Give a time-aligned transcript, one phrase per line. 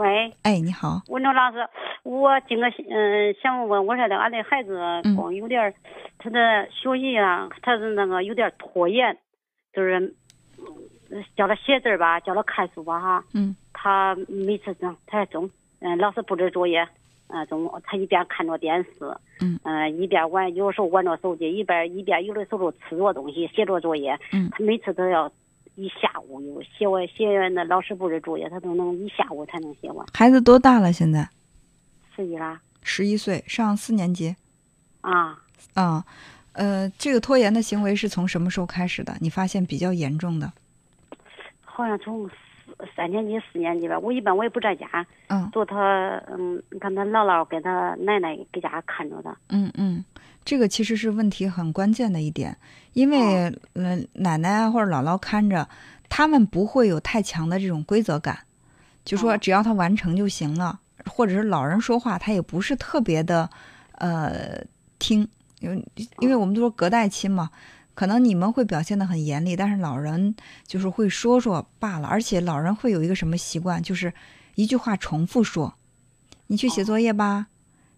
[0.00, 1.58] 喂，哎，你好，文忠老师，
[2.04, 4.80] 我今个嗯想问问，我说的俺的孩子
[5.14, 5.74] 光有点儿，
[6.16, 9.14] 他的学习啊，他是那个有点拖延，
[9.74, 10.00] 就是
[11.10, 16.88] 嗯教他写字儿吧，教他看书吧哈，嗯，他每次中他中嗯老师布置作业，
[17.28, 18.90] 嗯中午他一边看着电视，
[19.42, 19.60] 嗯。
[19.98, 24.48] 一边玩，有时候玩着手机，一边一边有的时候吃着东西，写着作业，嗯。
[24.50, 25.30] 他每次都要
[25.80, 30.92] 一下午有写完写完那老师布置作业，他都能一下午才能写完，孩子多大了？
[30.92, 31.28] 现在
[32.14, 34.36] 十一啦十一岁，上四年级
[35.00, 35.42] 啊。
[35.74, 36.04] 啊。
[36.52, 39.16] 呃，这个拖延的行为是从什么时候开始的？
[39.20, 40.52] 你发现比较严重的？
[41.64, 42.34] 好像从四
[42.94, 43.98] 三年级、四年级吧。
[43.98, 49.36] 我一般我也不在家，嗯做他嗯，你看他姥姥跟他奶奶给家看着他。
[49.48, 50.04] 嗯嗯，
[50.44, 52.56] 这个其实是问题很关键的一点，
[52.92, 55.68] 因为嗯、奶奶啊或者姥姥看着，
[56.08, 58.38] 他们不会有太强的这种规则感，
[59.04, 63.48] 就说哦只要他完成就行了，或者是老人说话他也不是特别的
[63.98, 64.62] 呃
[64.98, 65.26] 听，
[65.60, 65.84] 因为
[66.20, 67.50] 因为我们都说隔代亲嘛。
[68.00, 70.34] 可能你们会表现得很严厉，但是老人
[70.66, 74.10] 就是会说说罢了，而且老人会有一个什么习惯，就是
[74.54, 75.74] 一句话重复说
[76.48, 77.48] ：“你去写作业吧，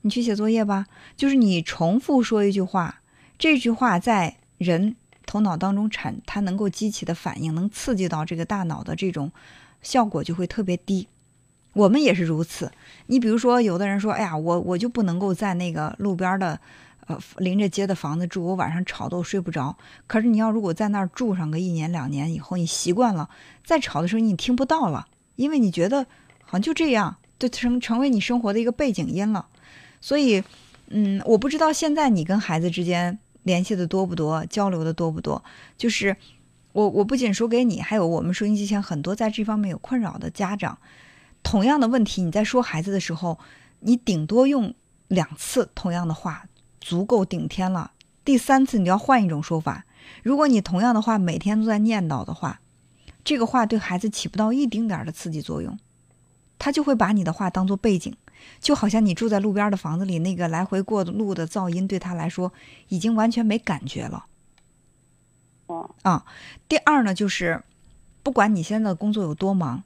[0.00, 0.86] 你去写作业吧。”
[1.18, 3.02] 就是你重复说一句话，
[3.36, 9.30] 这句话在人头脑当中产，它能够激起的反应，能刺激到这个大脑的这种
[9.82, 11.08] 效果就会特别低。
[11.74, 12.72] 我们也是如此。
[13.08, 16.58] 你比如说，有的人说：“哎呀，我我就不能够在那个路边的。”
[17.10, 19.76] 呃，临着街的房子住，我晚上吵得我睡不着。
[20.06, 23.28] 可是你要如果在那儿住上个一年两年以后，你习惯了，
[23.64, 26.04] 再吵的时候你听不到了，因为你觉得
[26.44, 29.44] 好像就这样，就成成为你生活的一个背景音了。
[30.00, 30.40] 所以，
[30.86, 35.42] 嗯，我不知道现在你跟孩子之间联系的多不多，交流的多不多。
[35.76, 36.16] 就是
[36.70, 40.78] 我我不仅说给你，还有我们收音机前很多在这方面有困扰的家长，
[41.42, 43.36] 同样的问题，你在说孩子的时候，
[43.80, 44.72] 你顶多用
[45.08, 46.46] 两次同样的话。
[46.80, 47.92] 足够顶天了。
[48.24, 49.84] 第三次你要换一种说法。
[50.22, 52.60] 如果你同样的话每天都在念叨的话，
[53.22, 55.78] 这个话对孩子起不到一丁点儿的刺激作用，
[56.58, 58.16] 他就会把你的话当做背景，
[58.60, 62.52] 就好像你住在路边的房子里，那个来回过路的噪音对他来说
[62.88, 64.26] 已经完全没感觉了。
[65.66, 66.24] 哦，啊，
[66.68, 67.62] 第二呢，就是
[68.22, 69.84] 不管你现在的工作有多忙，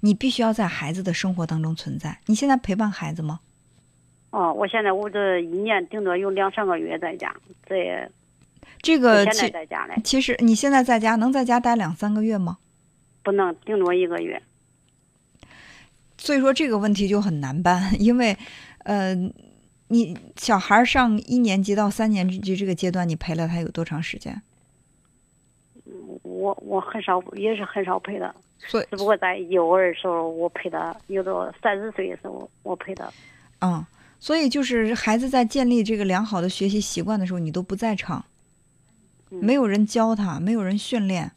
[0.00, 2.20] 你必须要在孩子的生活当中存在。
[2.26, 3.40] 你现在陪伴孩子吗？
[4.38, 7.34] 哦，我现在我这一年顶多有两三个月在家，
[7.66, 8.08] 这也
[8.80, 12.58] 这个现在其在家嘞，其实你现在在家能在家待两三个月吗？
[13.24, 14.40] 不能顶多一个月。
[16.18, 18.36] 所以说这个问题就很难办，因为，
[18.84, 19.12] 呃，
[19.88, 24.40] 你小孩上一年级到三年级这个阶段，你陪了他有多长时间？
[26.22, 33.10] 我我很少，也是很少陪他，所以，只不过在幼儿时候我陪他，有的三四岁的时候我陪他。
[33.60, 33.84] 嗯，
[34.20, 38.24] 所以就是孩子在建立这个良好的学习习惯的时候，你都不在场，
[39.30, 41.32] 嗯没有人教他，没有人训练。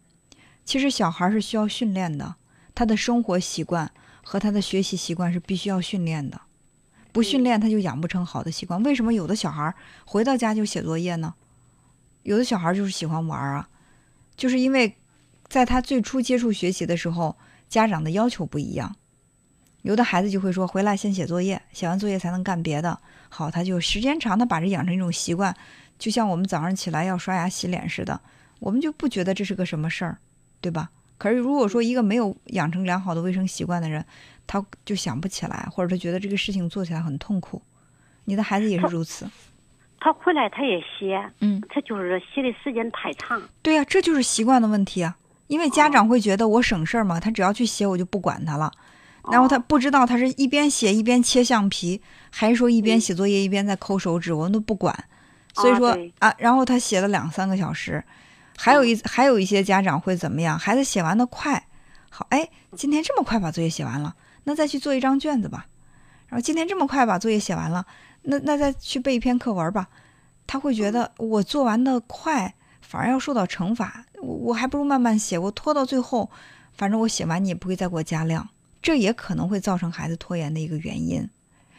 [0.66, 2.36] 其实小孩是需要训练的，
[2.74, 3.92] 他的生活习惯
[4.24, 6.42] 和他的学习习惯是必须要训练的，
[7.12, 8.82] 不训练他就养不成好的习惯。
[8.84, 9.74] 为什么有的小孩
[10.06, 11.34] 回到家就写作业呢？
[12.24, 13.70] 有的小孩就是喜欢玩啊，
[14.36, 14.96] 就是因为
[15.48, 17.36] 在他最初接触学习的时候，
[17.68, 18.96] 家长的要求不一样。
[19.84, 22.98] 有的孩子就会说，回来先写作业，写完作业才能干别的。
[23.30, 25.56] 好，他就时间长，他把这养成一种习惯，
[25.98, 28.20] 就像我们早上起来要刷牙洗脸似的，
[28.60, 30.18] 我们就不觉得这是个什么事儿，
[30.60, 30.90] 对吧？
[31.18, 34.06] 可是如果说一个没有养成良好的卫生习惯的人，
[34.46, 37.62] 他就想不起来，或者他觉得这个事情做起来很痛苦。
[38.26, 39.30] 你的孩子也是如此。
[40.00, 43.42] 他回来他也写，嗯，他就是写的时间太长。
[43.62, 45.16] 对呀、这就是习惯的问题啊。
[45.48, 48.72] 因为家长会觉得我省事儿嘛，他只要去写，我就不管他了。
[49.30, 54.98] 然后他不知道他是一边写一边切橡皮，还是说一边写作业一边在抠手指，我们都不管。
[55.54, 58.04] 所以说对啊，然后他写了两三个小时，
[58.58, 60.58] 还有一还有一些家长会怎么样？
[60.58, 61.68] 孩子写完的快，
[62.10, 64.16] 好，哎，今天这么快把作业写完了，
[64.46, 65.68] 那再去做一张卷子吧。
[66.28, 67.86] 然后今天这么快把作业写完了，
[68.22, 69.90] 那那再去背一篇课文吧。
[70.48, 76.30] 他会觉得我做完的快，反而要受到惩罚，我我还不如慢慢写，我拖到最后，
[76.74, 78.48] 反正我写完你也不会再给我加量。
[78.82, 81.30] 这也可能会造成孩子拖延的一个原因，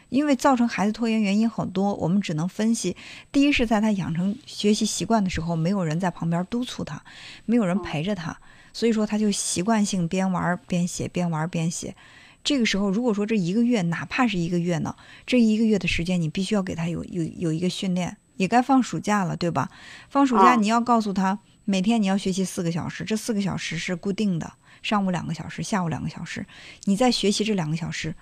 [0.09, 2.95] 因为造成孩子拖延原因很多，我们只能分析。
[3.31, 7.03] 第一是在他养成学习习惯的时候，没有人在旁边督促他，
[7.45, 8.37] 没有人陪着他，
[8.71, 11.95] 所以说他就习惯性边玩边写，边玩边写。
[12.43, 14.95] 这个时候，如果说这一个月，哪怕是一个月呢，
[15.25, 19.69] 这一个月的时间，你必须要给他有有有一个训练，也该放暑假了，对吧？
[20.09, 24.53] 放暑假哦你要告诉他，每天你要学习四个小时，这四个小时是固定的。
[24.83, 26.45] 上午两个小时，下午两个小时，
[26.83, 28.13] 你在学习这两个小时，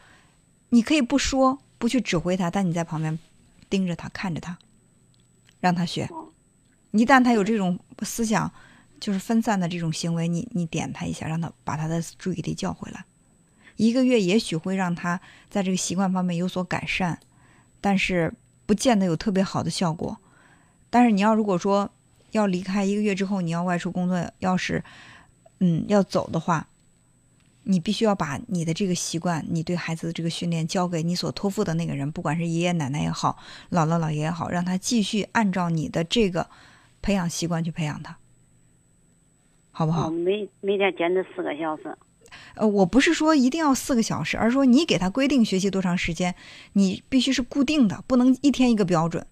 [0.70, 3.20] 你可以不说，不去指挥他，但你在旁边
[3.70, 4.58] 盯着他，看着他，
[5.60, 6.08] 让他学。
[6.92, 8.52] 一旦他有这种思想，
[9.00, 13.04] 就是分散的这种行为，你你点他一下，让他把他的注意力叫回来。
[13.78, 15.20] 一个月也许会让他
[15.50, 17.20] 在这个习惯方面有所改善，
[17.80, 18.32] 但是
[18.68, 20.18] 不见得有特别好的效果。
[20.92, 21.90] 但是你要如果说
[22.32, 24.84] 要离开一个月之后，你要外出工作，要是
[25.62, 26.68] 嗯要走的话，
[27.64, 33.38] 你必须要把你的这个习惯，你对孩子的这个训练交给你所托付的那个人，不管是爷爷奶奶也好，
[33.70, 36.50] 姥姥姥爷也好，让他继续按照你的这个。
[37.04, 38.16] 培养习惯去培养他，
[39.72, 40.12] 好不好？
[40.12, 41.98] 每每天坚持四个小时。
[42.54, 46.36] 呃，我不是说一定要四个小时，而是说你给他规定学习多长时间，
[46.74, 49.26] 你必须是固定的，不能一天一个标准。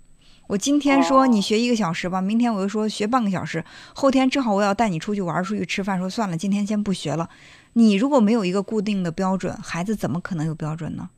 [0.50, 3.64] 我今天说你学一个小时吧，明天我又说学半个小时，
[3.94, 7.30] 后天正好我要带你出去玩，出去吃饭，说算了，今天先不学了。
[7.74, 11.12] 你如果没有一个固定的标准，孩子怎么可能有标准呢？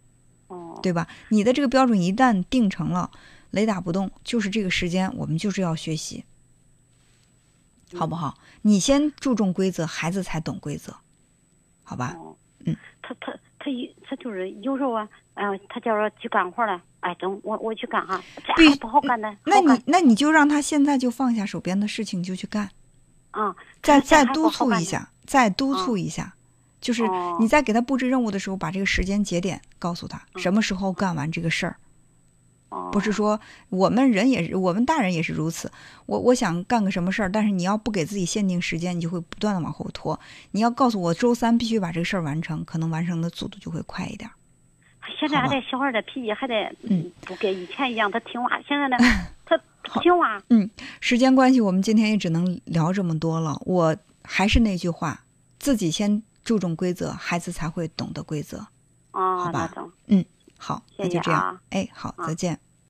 [0.47, 1.07] 哦，对吧？
[1.29, 3.09] 你的这个标准一旦定成了，
[3.51, 6.25] 雷打不动，就是这个时间，我们就是要学习。
[7.95, 8.37] 好不好？
[8.63, 10.97] 你先注重规则，孩子才懂规则，
[11.83, 12.17] 好吧？
[12.65, 18.21] 嗯，他他他一他就是有时候啊，哎呀，他叫我去干活了，哎，等我我去干哈，
[18.55, 19.35] 这样不好干的。
[19.45, 22.69] 那你那你就让他现在就放下手边的事情就去干，
[23.31, 26.33] 啊，再再督促一下，再督促一下，
[26.79, 27.03] 就是
[27.39, 31.77] 你在给他布置任务的时候，把这个时间节点告诉他，什么时候干完这个事儿。
[32.91, 33.39] 不是说
[33.69, 35.69] 我们人也是，我们大人也是如此。
[36.05, 40.17] 我我想干个什么事儿，但是你要不给自己限定时间，你就会不断的往后拖。
[40.51, 44.29] 你要告诉我周三必须把这个事儿完成，可能完成的速度就会快一点。
[45.19, 48.59] 现在还得小孩的脾气还得嗯，不跟以前一样，他听话。
[48.61, 48.97] 现在呢，
[49.43, 49.59] 他
[50.01, 50.41] 听话。
[50.49, 50.69] 嗯，
[51.01, 53.61] 时间关系，我们今天也只能聊这么多了。
[53.65, 55.25] 我还是那句话，
[55.59, 58.65] 自己先注重规则，孩子才会懂得规则。
[59.11, 59.73] 哦，好吧，
[60.07, 60.23] 嗯。
[60.61, 61.59] 好，那就这样。
[61.71, 62.59] 哎，好，再见。